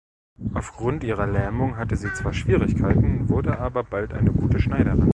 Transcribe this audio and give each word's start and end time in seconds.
Auf 0.55 0.71
Grund 0.77 1.03
ihrer 1.03 1.27
Lähmung 1.27 1.77
hatte 1.77 1.95
sie 1.95 2.11
zwar 2.11 2.33
Schwierigkeiten, 2.33 3.29
wurde 3.29 3.59
aber 3.59 3.83
bald 3.83 4.13
eine 4.13 4.31
gute 4.31 4.59
Schneiderin. 4.59 5.09